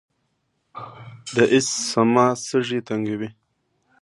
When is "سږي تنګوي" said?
2.47-3.29